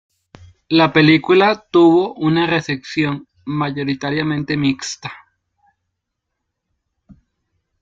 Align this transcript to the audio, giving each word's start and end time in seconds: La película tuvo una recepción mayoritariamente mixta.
La 0.69 0.91
película 0.93 1.63
tuvo 1.69 2.15
una 2.15 2.47
recepción 2.47 3.27
mayoritariamente 3.45 4.57
mixta. 4.57 5.11